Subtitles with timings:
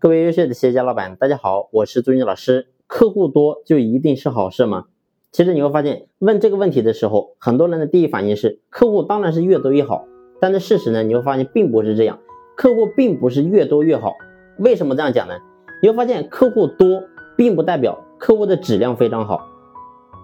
[0.00, 2.68] 各位优秀的企业家老板，大家好，我是朱军老师。
[2.86, 4.86] 客户多就一定是好事吗？
[5.30, 10.06] 其实你会发现，问这个问题的时候，很多人的第一反应是客户当然是越多越好。
[10.40, 12.18] 但是事实呢，你会发现并不是这样，
[12.56, 14.14] 客户并不是越多越好。
[14.58, 15.34] 为什么这样讲呢？
[15.82, 17.02] 你会发现客户多
[17.36, 19.48] 并不代表客户的质量非常好。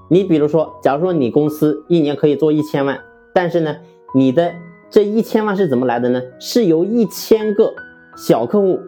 [0.08, 2.98] 你比如说，假如说你公司一年可以做一千万，
[3.34, 3.76] 但是呢，
[4.14, 4.54] 你的
[4.88, 6.22] 这一千万是怎么来的呢？
[6.40, 7.74] 是由一千个
[8.16, 8.80] 小客户。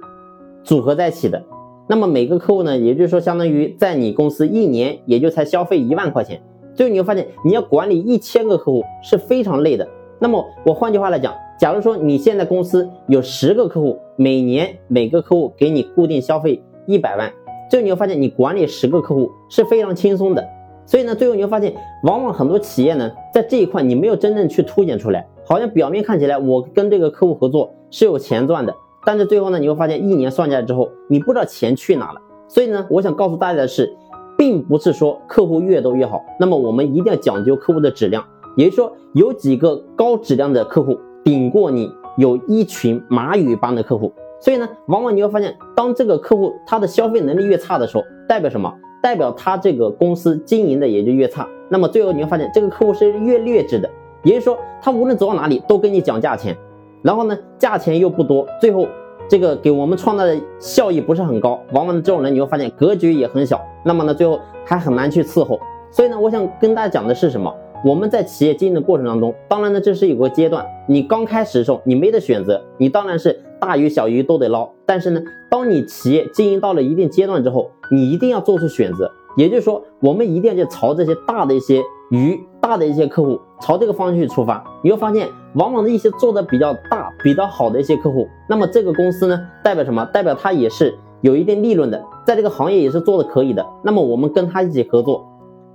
[0.68, 1.42] 组合在一起的，
[1.86, 6.42] 那么每个客户呢，也就是说，相当于在你公司一年也就才消费一万块钱。
[6.74, 9.88] 最后你会发现，你要管理一千个客户是非常累的。
[10.18, 17.32] 那么我换句话来讲，假如说你现在公司有十个客户，每年每个客户给你固定消费一百万，
[17.70, 20.46] 最后你会发现，你管理十个客户是非常轻松的。
[20.84, 28.74] 所以呢，最后你会发现，往往很多企业呢，在这一块你没有真正去凸显出来，好像表面看起来我跟这个客户合作是有钱赚的。
[29.04, 32.20] 但是最后呢，你会发现一年算下来之后，你不知道钱去哪了。
[32.48, 33.94] 所以呢，我想告诉大家的是，
[34.36, 36.24] 并不是说客户越多越好。
[36.38, 38.24] 那么我们一定要讲究客户的质量，
[38.56, 44.12] 也就是说，有几个高质量的客户顶过你有一群蚂蚁般的客户。
[44.40, 48.72] 所以呢，往往你会发现，当这个客户他的消费能力越差的时候，代表什么？
[49.02, 51.46] 代表他这个公司经营的也就越差。
[51.68, 53.88] 那么最后你会发现，这个客户是越劣质的，
[54.22, 56.56] 也就是说，他无论走到哪里都跟你讲价钱。
[57.02, 58.86] 然后呢，价钱又不多，最后
[59.28, 65.58] 这个给我们创造的效益不是很高，往往这种人你会发现格局也很小，那么呢，最后还很难去伺候。
[65.90, 67.54] 所以呢，我想跟大家讲的是什么？
[67.84, 74.68] 我们在企业经营的过程当中，当然呢，这是有个阶段，你刚开始的时候你没得选择，你当然是大鱼小鱼都得捞。
[74.84, 82.40] 但是呢，当你企业经营到了一定阶段之后，你一定要做出选择，也就是说，我们一定要去朝这些大的一些鱼。
[82.60, 90.04] 大的一些客户朝这个方向去出发，你会发现，往往的一些做的比较大、比较好的一些客户，那么这个公司呢，代表什么？
[90.06, 90.92] 代表它也是
[91.22, 93.64] 有一定利润的，在这个行业也是做的可以的。
[93.82, 95.24] 那么我们跟他一起合作，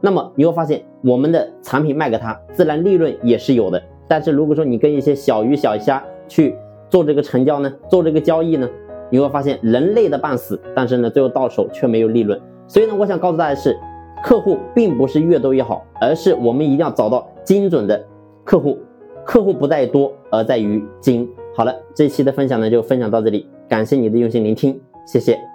[0.02, 3.82] 那么你会发现，我们的产品卖给他，自然利润也是有的。
[4.08, 6.54] 但是如果说你跟一些小鱼小虾去
[6.90, 8.70] 做这个成交呢，做这个交易呢，
[9.10, 12.40] 你会发现人累的半死，但是呢，最后到手却没有利润。
[12.68, 13.76] 所以呢，我想告诉大家是。
[14.24, 18.02] 客户并不是越多越好，而是我们一定要找到精准的
[18.46, 18.80] 客户。
[19.26, 21.30] 客户不在多，而在于精。
[21.56, 25.53] 好了，这期的分享呢就分享到这里，感谢你的用心聆听，谢谢。